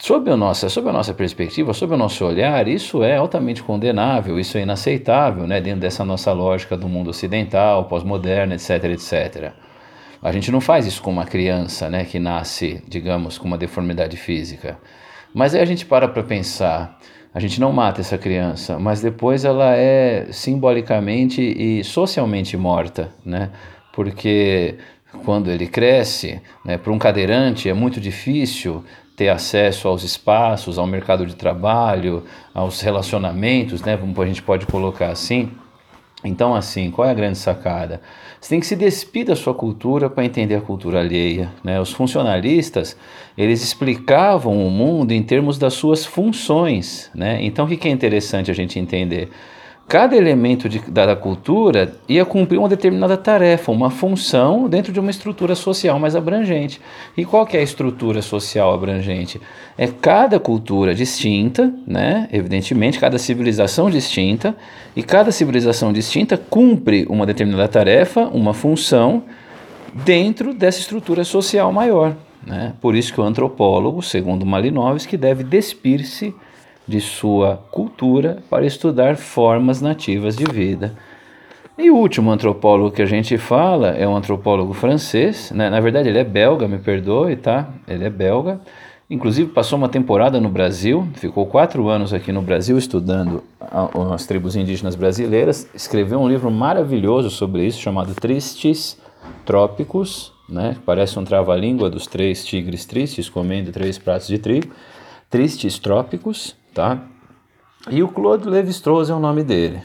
Sob 0.00 0.30
a, 0.30 0.36
nossa, 0.36 0.68
sob 0.68 0.88
a 0.88 0.92
nossa 0.92 1.14
perspectiva, 1.14 1.72
sob 1.72 1.94
o 1.94 1.96
nosso 1.96 2.24
olhar, 2.24 2.68
isso 2.68 3.02
é 3.02 3.16
altamente 3.16 3.62
condenável, 3.62 4.38
isso 4.38 4.58
é 4.58 4.62
inaceitável, 4.62 5.46
né, 5.46 5.60
dentro 5.60 5.80
dessa 5.80 6.04
nossa 6.04 6.32
lógica 6.32 6.76
do 6.76 6.86
mundo 6.86 7.08
ocidental, 7.08 7.86
pós-moderno, 7.86 8.52
etc, 8.54 8.84
etc. 8.84 9.52
A 10.22 10.32
gente 10.32 10.50
não 10.50 10.60
faz 10.60 10.86
isso 10.86 11.02
com 11.02 11.10
uma 11.10 11.24
criança 11.24 11.88
né, 11.88 12.04
que 12.04 12.18
nasce, 12.18 12.82
digamos, 12.86 13.38
com 13.38 13.46
uma 13.46 13.56
deformidade 13.56 14.16
física. 14.16 14.78
Mas 15.36 15.54
aí 15.54 15.60
a 15.60 15.66
gente 15.66 15.84
para 15.84 16.08
para 16.08 16.22
pensar, 16.22 16.98
a 17.34 17.38
gente 17.38 17.60
não 17.60 17.70
mata 17.70 18.00
essa 18.00 18.16
criança, 18.16 18.78
mas 18.78 19.02
depois 19.02 19.44
ela 19.44 19.76
é 19.76 20.28
simbolicamente 20.32 21.42
e 21.42 21.84
socialmente 21.84 22.56
morta, 22.56 23.10
né? 23.22 23.50
Porque 23.92 24.76
quando 25.26 25.50
ele 25.50 25.66
cresce, 25.66 26.40
né, 26.64 26.78
para 26.78 26.90
um 26.90 26.98
cadeirante 26.98 27.68
é 27.68 27.74
muito 27.74 28.00
difícil 28.00 28.82
ter 29.14 29.28
acesso 29.28 29.88
aos 29.88 30.02
espaços, 30.04 30.78
ao 30.78 30.86
mercado 30.86 31.26
de 31.26 31.36
trabalho, 31.36 32.24
aos 32.54 32.80
relacionamentos, 32.80 33.82
né, 33.82 33.94
como 33.94 34.22
a 34.22 34.26
gente 34.26 34.40
pode 34.40 34.64
colocar 34.64 35.08
assim. 35.08 35.50
Então, 36.24 36.54
assim, 36.54 36.90
qual 36.90 37.06
é 37.06 37.10
a 37.10 37.14
grande 37.14 37.38
sacada? 37.38 38.00
Você 38.40 38.50
tem 38.50 38.60
que 38.60 38.66
se 38.66 38.76
despir 38.76 39.26
da 39.26 39.36
sua 39.36 39.54
cultura 39.54 40.08
para 40.08 40.24
entender 40.24 40.54
a 40.54 40.60
cultura 40.60 41.00
alheia. 41.00 41.52
Né? 41.62 41.80
Os 41.80 41.92
funcionalistas, 41.92 42.96
eles 43.36 43.62
explicavam 43.62 44.66
o 44.66 44.70
mundo 44.70 45.12
em 45.12 45.22
termos 45.22 45.58
das 45.58 45.74
suas 45.74 46.06
funções. 46.06 47.10
Né? 47.14 47.38
Então, 47.42 47.66
o 47.66 47.68
que 47.68 47.88
é 47.88 47.90
interessante 47.90 48.50
a 48.50 48.54
gente 48.54 48.78
entender? 48.78 49.30
Cada 49.88 50.16
elemento 50.16 50.68
de, 50.68 50.80
da, 50.90 51.06
da, 51.06 51.16
cultura 51.16 51.94
ia 52.08 52.24
cumprir 52.24 52.58
uma 52.58 52.68
determinada 52.68 53.16
tarefa, 53.16 53.70
uma 53.70 53.88
função 53.88 54.68
dentro 54.68 54.92
de 54.92 54.98
uma 54.98 55.10
estrutura 55.10 55.54
social 55.54 55.98
mais 55.98 56.16
abrangente. 56.16 56.80
E 57.16 57.24
qual 57.24 57.46
que 57.46 57.56
é 57.56 57.60
a 57.60 57.62
estrutura 57.62 58.20
social 58.20 58.74
abrangente? 58.74 59.40
É 59.78 59.86
cada 59.86 60.40
cultura 60.40 60.94
distinta, 60.94 61.72
né? 61.86 62.28
evidentemente, 62.32 62.98
cada 62.98 63.16
civilização 63.16 63.88
distinta, 63.88 64.56
e 64.96 65.02
cada 65.02 65.30
civilização 65.30 65.92
distinta 65.92 66.36
cumpre 66.36 67.06
uma 67.08 67.24
determinada 67.24 67.68
tarefa, 67.68 68.22
uma 68.32 68.52
função, 68.52 69.22
dentro 70.04 70.52
dessa 70.52 70.80
estrutura 70.80 71.24
social 71.24 71.72
maior. 71.72 72.16
Né? 72.44 72.74
Por 72.80 72.94
isso 72.94 73.12
que 73.12 73.20
o 73.20 73.24
antropólogo, 73.24 74.02
segundo 74.02 74.44
Malinowski, 74.44 75.16
deve 75.16 75.44
despir-se 75.44 76.34
de 76.86 77.00
sua 77.00 77.56
cultura 77.70 78.38
para 78.48 78.64
estudar 78.64 79.16
formas 79.16 79.80
nativas 79.80 80.36
de 80.36 80.44
vida. 80.44 80.94
E 81.78 81.90
o 81.90 81.96
último 81.96 82.30
antropólogo 82.30 82.90
que 82.90 83.02
a 83.02 83.06
gente 83.06 83.36
fala 83.36 83.88
é 83.88 84.08
um 84.08 84.16
antropólogo 84.16 84.72
francês, 84.72 85.50
né? 85.50 85.68
na 85.68 85.78
verdade 85.78 86.08
ele 86.08 86.18
é 86.18 86.24
belga, 86.24 86.66
me 86.66 86.78
perdoe, 86.78 87.36
tá? 87.36 87.68
Ele 87.86 88.04
é 88.04 88.08
belga, 88.08 88.60
inclusive 89.10 89.50
passou 89.50 89.76
uma 89.76 89.88
temporada 89.88 90.40
no 90.40 90.48
Brasil, 90.48 91.06
ficou 91.14 91.44
quatro 91.44 91.88
anos 91.88 92.14
aqui 92.14 92.32
no 92.32 92.40
Brasil 92.40 92.78
estudando 92.78 93.44
as 94.14 94.26
tribos 94.26 94.56
indígenas 94.56 94.94
brasileiras, 94.94 95.68
escreveu 95.74 96.18
um 96.18 96.28
livro 96.28 96.50
maravilhoso 96.50 97.28
sobre 97.28 97.66
isso 97.66 97.78
chamado 97.80 98.14
Tristes 98.14 98.98
Trópicos, 99.44 100.32
né? 100.48 100.76
Parece 100.86 101.18
um 101.18 101.24
trava-língua 101.24 101.90
dos 101.90 102.06
três 102.06 102.44
tigres 102.44 102.86
tristes 102.86 103.28
comendo 103.28 103.70
três 103.70 103.98
pratos 103.98 104.28
de 104.28 104.38
trigo. 104.38 104.72
Tristes 105.28 105.78
Trópicos, 105.78 106.56
tá? 106.76 106.98
E 107.90 108.02
o 108.02 108.08
Claude 108.08 108.46
Lévi-Strauss 108.46 109.08
é 109.08 109.14
o 109.14 109.18
nome 109.18 109.42
dele. 109.42 109.82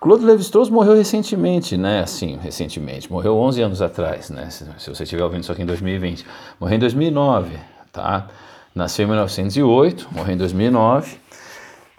Claude 0.00 0.24
Lévi-Strauss 0.24 0.70
morreu 0.70 0.94
recentemente, 0.94 1.76
né? 1.76 2.00
Assim, 2.00 2.38
recentemente, 2.40 3.10
morreu 3.10 3.36
11 3.36 3.62
anos 3.62 3.82
atrás, 3.82 4.30
né? 4.30 4.48
Se, 4.48 4.64
se 4.78 4.88
você 4.88 5.02
estiver 5.02 5.24
ouvindo 5.24 5.42
isso 5.42 5.50
aqui 5.50 5.62
em 5.62 5.66
2020. 5.66 6.24
Morreu 6.60 6.76
em 6.76 6.78
2009, 6.78 7.56
tá? 7.92 8.28
Nasceu 8.72 9.04
em 9.04 9.08
1908, 9.08 10.08
morreu 10.12 10.34
em 10.34 10.38
2009. 10.38 11.16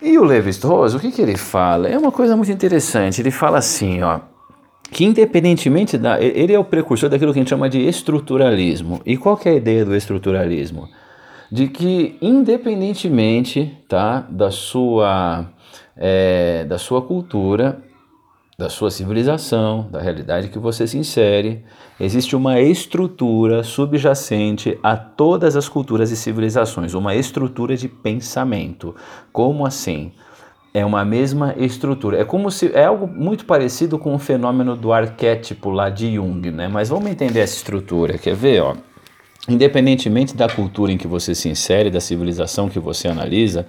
E 0.01 0.17
o 0.17 0.23
Lévi-Strauss, 0.23 0.93
o 0.93 0.99
que, 0.99 1.11
que 1.11 1.21
ele 1.21 1.37
fala? 1.37 1.87
É 1.89 1.97
uma 1.97 2.11
coisa 2.11 2.35
muito 2.37 2.51
interessante. 2.51 3.21
Ele 3.21 3.31
fala 3.31 3.57
assim, 3.57 4.01
ó, 4.03 4.19
que 4.89 5.03
independentemente 5.03 5.97
da... 5.97 6.21
Ele 6.21 6.53
é 6.53 6.59
o 6.59 6.63
precursor 6.63 7.09
daquilo 7.09 7.33
que 7.33 7.39
a 7.39 7.41
gente 7.41 7.49
chama 7.49 7.69
de 7.69 7.79
estruturalismo. 7.79 9.01
E 9.05 9.17
qual 9.17 9.35
que 9.35 9.49
é 9.49 9.53
a 9.53 9.55
ideia 9.55 9.83
do 9.83 9.95
estruturalismo? 9.95 10.87
De 11.53 11.67
que 11.67 12.17
independentemente 12.19 13.77
tá, 13.87 14.25
da, 14.27 14.49
sua, 14.49 15.45
é, 15.95 16.65
da 16.65 16.79
sua 16.79 16.99
cultura, 16.99 17.79
da 18.57 18.69
sua 18.69 18.89
civilização, 18.89 19.87
da 19.91 20.01
realidade 20.01 20.47
que 20.47 20.57
você 20.57 20.87
se 20.87 20.97
insere, 20.97 21.63
existe 21.99 22.35
uma 22.35 22.59
estrutura 22.59 23.61
subjacente 23.61 24.79
a 24.81 24.97
todas 24.97 25.55
as 25.55 25.69
culturas 25.69 26.09
e 26.09 26.17
civilizações, 26.17 26.95
uma 26.95 27.13
estrutura 27.13 27.77
de 27.77 27.87
pensamento. 27.87 28.95
Como 29.31 29.63
assim? 29.63 30.11
É 30.73 30.83
uma 30.83 31.05
mesma 31.05 31.53
estrutura. 31.55 32.17
É 32.17 32.25
como 32.25 32.49
se 32.49 32.71
é 32.73 32.85
algo 32.85 33.05
muito 33.05 33.45
parecido 33.45 33.99
com 33.99 34.15
o 34.15 34.17
fenômeno 34.17 34.75
do 34.75 34.91
arquétipo 34.91 35.69
lá 35.69 35.91
de 35.91 36.15
Jung, 36.15 36.49
né? 36.49 36.67
Mas 36.67 36.89
vamos 36.89 37.11
entender 37.11 37.41
essa 37.41 37.57
estrutura. 37.57 38.17
Quer 38.17 38.33
ver, 38.33 38.63
ó? 38.63 38.75
Independentemente 39.47 40.35
da 40.35 40.47
cultura 40.47 40.91
em 40.91 40.97
que 40.97 41.07
você 41.07 41.35
se 41.35 41.49
insere, 41.49 41.91
da 41.91 41.99
civilização 41.99 42.69
que 42.69 42.79
você 42.79 43.09
analisa, 43.09 43.67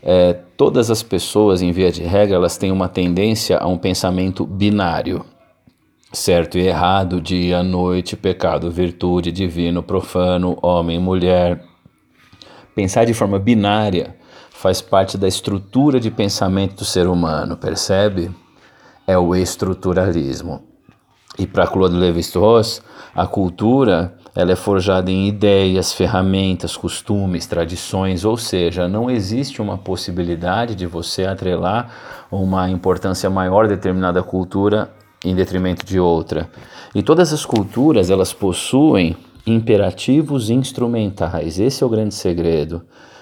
é, 0.00 0.34
todas 0.56 0.90
as 0.90 1.02
pessoas, 1.02 1.62
em 1.62 1.72
via 1.72 1.90
de 1.90 2.02
regra, 2.02 2.36
elas 2.36 2.56
têm 2.56 2.70
uma 2.70 2.88
tendência 2.88 3.58
a 3.58 3.66
um 3.66 3.78
pensamento 3.78 4.44
binário. 4.44 5.24
certo 6.12 6.56
e 6.56 6.66
errado, 6.66 7.20
dia, 7.20 7.60
noite, 7.64 8.14
pecado, 8.14 8.70
virtude, 8.70 9.32
divino, 9.32 9.82
profano, 9.82 10.56
homem, 10.62 10.96
mulher. 11.00 11.64
Pensar 12.72 13.04
de 13.04 13.12
forma 13.12 13.36
binária 13.36 14.14
faz 14.50 14.80
parte 14.80 15.18
da 15.18 15.26
estrutura 15.26 15.98
de 15.98 16.12
pensamento 16.12 16.76
do 16.76 16.84
ser 16.84 17.08
humano, 17.08 17.56
percebe? 17.56 18.30
É 19.06 19.18
o 19.18 19.34
estruturalismo. 19.34 20.62
E 21.36 21.48
para 21.48 21.66
Claude 21.66 21.96
Lévi-Strauss, 21.96 22.80
a 23.12 23.26
cultura 23.26 24.16
ela 24.34 24.52
é 24.52 24.56
forjada 24.56 25.10
em 25.10 25.28
ideias, 25.28 25.92
ferramentas, 25.92 26.76
costumes, 26.76 27.46
tradições, 27.46 28.24
ou 28.24 28.36
seja, 28.36 28.88
não 28.88 29.08
existe 29.08 29.62
uma 29.62 29.78
possibilidade 29.78 30.74
de 30.74 30.86
você 30.86 31.24
atrelar 31.24 32.26
uma 32.30 32.68
importância 32.68 33.30
maior 33.30 33.66
a 33.66 33.68
determinada 33.68 34.22
cultura 34.22 34.90
em 35.24 35.36
detrimento 35.36 35.86
de 35.86 36.00
outra. 36.00 36.50
E 36.94 37.02
todas 37.02 37.32
as 37.32 37.46
culturas, 37.46 38.10
elas 38.10 38.32
possuem 38.32 39.16
imperativos 39.46 40.50
instrumentais. 40.50 41.60
Esse 41.60 41.84
é 41.84 41.86
o 41.86 41.90
grande 41.90 42.14
segredo. 42.14 42.78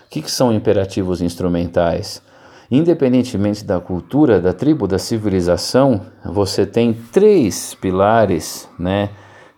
O 0.06 0.10
que, 0.10 0.22
que 0.22 0.30
são 0.30 0.52
imperativos 0.52 1.20
instrumentais? 1.20 2.22
Independentemente 2.70 3.64
da 3.64 3.78
cultura, 3.78 4.40
da 4.40 4.54
tribo, 4.54 4.88
da 4.88 4.98
civilização, 4.98 6.00
você 6.24 6.64
tem 6.64 6.94
três 6.94 7.74
pilares, 7.74 8.66
né, 8.78 9.10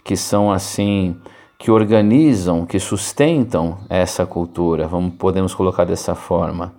que 0.05 0.17
são 0.17 0.51
assim, 0.51 1.17
que 1.65 1.71
organizam, 1.71 2.67
que 2.67 2.79
sustentam 2.79 3.79
essa 3.89 4.27
cultura. 4.27 4.87
Vamos 4.87 5.15
podemos 5.15 5.55
colocar 5.55 5.87
dessa 5.87 6.15
forma. 6.15 6.75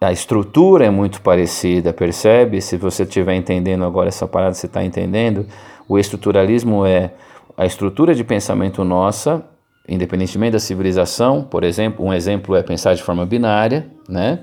A 0.00 0.10
estrutura 0.10 0.84
é 0.84 0.90
muito 0.90 1.22
parecida, 1.22 1.92
percebe? 1.92 2.60
Se 2.60 2.76
você 2.76 3.04
estiver 3.04 3.36
entendendo 3.36 3.84
agora 3.84 4.08
essa 4.08 4.26
parada, 4.26 4.54
você 4.54 4.66
está 4.66 4.84
entendendo? 4.84 5.46
O 5.88 5.96
estruturalismo 5.96 6.84
é 6.84 7.12
a 7.56 7.64
estrutura 7.64 8.12
de 8.12 8.24
pensamento 8.24 8.82
nossa, 8.82 9.44
independentemente 9.88 10.54
da 10.54 10.58
civilização, 10.58 11.44
por 11.44 11.62
exemplo, 11.62 12.04
um 12.04 12.12
exemplo 12.12 12.56
é 12.56 12.64
pensar 12.64 12.94
de 12.94 13.04
forma 13.04 13.24
binária, 13.24 13.86
né? 14.08 14.40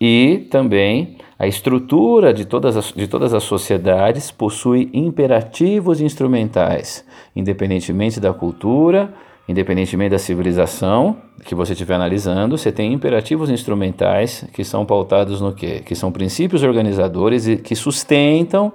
E 0.00 0.46
também 0.50 1.16
a 1.38 1.46
estrutura 1.46 2.32
de 2.32 2.44
todas 2.44 2.76
as, 2.76 2.92
de 2.92 3.06
todas 3.06 3.34
as 3.34 3.42
sociedades 3.42 4.30
possui 4.30 4.90
imperativos 4.92 6.00
instrumentais, 6.00 7.04
independentemente 7.34 8.20
da 8.20 8.32
cultura, 8.32 9.12
independentemente 9.48 10.10
da 10.10 10.18
civilização 10.18 11.16
que 11.44 11.54
você 11.54 11.72
estiver 11.72 11.94
analisando, 11.94 12.56
você 12.56 12.72
tem 12.72 12.92
imperativos 12.92 13.50
instrumentais 13.50 14.46
que 14.52 14.64
são 14.64 14.86
pautados 14.86 15.40
no 15.40 15.52
quê? 15.52 15.82
Que 15.84 15.94
são 15.94 16.10
princípios 16.10 16.62
organizadores 16.62 17.46
e 17.46 17.56
que 17.56 17.74
sustentam 17.74 18.72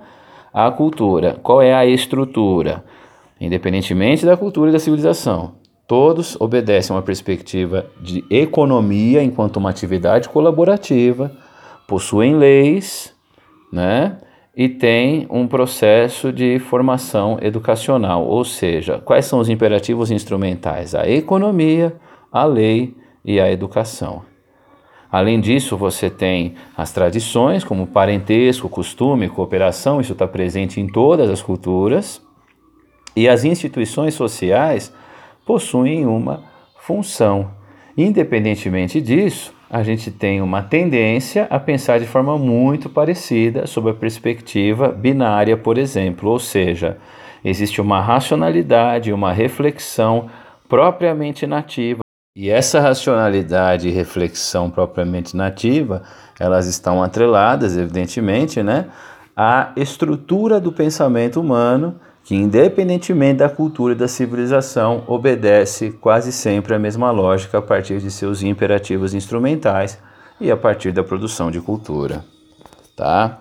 a 0.54 0.70
cultura. 0.70 1.40
Qual 1.42 1.62
é 1.62 1.74
a 1.74 1.86
estrutura? 1.86 2.84
Independentemente 3.40 4.26
da 4.26 4.36
cultura 4.36 4.70
e 4.70 4.74
da 4.74 4.80
civilização, 4.80 5.54
todos 5.90 6.40
obedecem 6.40 6.94
a 6.94 6.98
uma 6.98 7.02
perspectiva 7.02 7.88
de 8.00 8.24
economia 8.30 9.24
enquanto 9.24 9.58
uma 9.58 9.72
atividade 9.72 10.30
colaborativa, 10.30 11.32
possuem 11.88 12.36
leis, 12.36 13.12
né? 13.74 14.20
E 14.56 14.70
tem 14.70 15.26
um 15.32 15.48
processo 15.48 16.32
de 16.32 16.60
formação 16.60 17.40
educacional, 17.42 18.24
ou 18.24 18.46
seja, 18.46 19.00
quais 19.00 19.26
são 19.26 19.40
os 19.40 19.50
imperativos 19.50 20.12
instrumentais? 20.12 20.94
A 20.94 21.10
economia, 21.10 21.96
a 22.32 22.46
lei 22.46 22.96
e 23.26 23.40
a 23.40 23.52
educação. 23.52 24.22
Além 25.12 25.40
disso, 25.40 25.76
você 25.76 26.08
tem 26.08 26.54
as 26.78 26.92
tradições, 26.92 27.64
como 27.64 27.88
parentesco, 27.88 28.70
costume, 28.70 29.28
cooperação, 29.28 30.00
isso 30.00 30.14
está 30.14 30.28
presente 30.28 30.80
em 30.80 30.86
todas 30.86 31.32
as 31.32 31.42
culturas. 31.42 32.22
E 33.16 33.28
as 33.28 33.44
instituições 33.44 34.14
sociais 34.14 34.94
possuem 35.50 36.06
uma 36.06 36.44
função. 36.80 37.50
Independentemente 37.98 39.02
disso, 39.02 39.52
a 39.68 39.82
gente 39.82 40.12
tem 40.12 40.44
uma 40.44 40.62
tendência 40.62 41.48
a 41.50 41.60
pensar 41.60 42.00
de 42.00 42.06
forma 42.06 42.38
muito 42.38 42.88
parecida 42.88 43.66
sob 43.66 43.90
a 43.90 43.94
perspectiva 43.96 44.90
binária, 44.90 45.58
por 45.58 45.80
exemplo, 45.80 46.30
ou 46.30 46.38
seja, 46.38 47.00
existe 47.44 47.82
uma 47.82 48.00
racionalidade, 48.00 49.12
uma 49.12 49.34
reflexão 49.34 50.30
propriamente 50.68 51.48
nativa. 51.48 52.02
E 52.38 52.48
essa 52.52 52.80
racionalidade 52.80 53.88
e 53.88 53.92
reflexão 53.92 54.70
propriamente 54.70 55.36
nativa, 55.36 56.04
elas 56.40 56.68
estão 56.68 57.02
atreladas, 57.02 57.76
evidentemente, 57.76 58.62
né, 58.62 58.86
à 59.36 59.72
estrutura 59.76 60.60
do 60.60 60.72
pensamento 60.72 61.42
humano 61.42 62.00
que, 62.30 62.36
independentemente 62.36 63.40
da 63.40 63.50
cultura 63.50 63.94
e 63.94 63.98
da 63.98 64.08
civilização, 64.08 65.04
obedece 65.08 65.90
quase 65.94 66.32
sempre 66.32 66.76
a 66.76 66.78
mesma 66.78 67.10
lógica 67.10 67.58
a 67.58 67.62
partir 67.62 68.00
de 68.00 68.12
seus 68.12 68.44
imperativos 68.44 69.16
instrumentais 69.16 69.98
e 70.40 70.52
a 70.52 70.56
partir 70.56 70.92
da 70.92 71.04
produção 71.04 71.50
de 71.50 71.60
cultura. 71.60 72.24
Tá? 72.96 73.40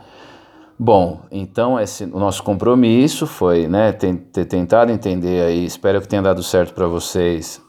Bom, 0.78 1.20
então 1.30 1.78
esse, 1.78 2.04
o 2.04 2.18
nosso 2.18 2.42
compromisso 2.42 3.26
foi 3.26 3.68
né, 3.68 3.92
ter 3.92 4.46
tentado 4.46 4.90
entender 4.90 5.42
aí, 5.42 5.66
espero 5.66 6.00
que 6.00 6.08
tenha 6.08 6.22
dado 6.22 6.42
certo 6.42 6.72
para 6.72 6.86
vocês, 6.86 7.60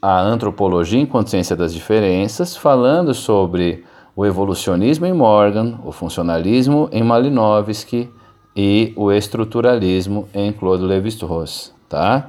a 0.00 0.22
antropologia 0.22 0.98
em 0.98 1.04
consciência 1.04 1.54
das 1.54 1.74
diferenças, 1.74 2.56
falando 2.56 3.12
sobre 3.12 3.84
o 4.16 4.24
evolucionismo 4.24 5.04
em 5.04 5.12
Morgan, 5.12 5.78
o 5.84 5.92
funcionalismo 5.92 6.88
em 6.90 7.02
Malinowski, 7.02 8.08
e 8.54 8.92
o 8.96 9.10
estruturalismo 9.10 10.28
em 10.34 10.52
Claude 10.52 10.84
Lévi-Strauss, 10.84 11.72
tá? 11.88 12.28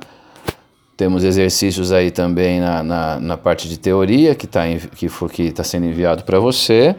Temos 0.95 1.23
exercícios 1.23 1.91
aí 1.91 2.11
também 2.11 2.59
na, 2.59 2.83
na, 2.83 3.19
na 3.19 3.37
parte 3.37 3.67
de 3.67 3.77
teoria 3.77 4.35
que 4.35 4.45
está 4.45 4.61
que, 4.95 5.09
que 5.29 5.51
tá 5.51 5.63
sendo 5.63 5.85
enviado 5.85 6.23
para 6.23 6.39
você. 6.39 6.95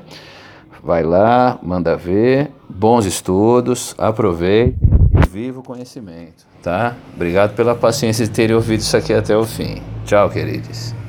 Vai 0.82 1.02
lá, 1.02 1.58
manda 1.62 1.96
ver. 1.96 2.50
Bons 2.68 3.06
estudos, 3.06 3.94
aproveite 3.96 4.76
e 5.12 5.28
viva 5.28 5.60
o 5.60 5.62
conhecimento, 5.62 6.44
tá? 6.62 6.96
Obrigado 7.14 7.54
pela 7.54 7.74
paciência 7.74 8.26
de 8.26 8.32
terem 8.32 8.54
ouvido 8.54 8.80
isso 8.80 8.96
aqui 8.96 9.12
até 9.14 9.36
o 9.36 9.44
fim. 9.44 9.80
Tchau, 10.04 10.28
queridos. 10.28 11.03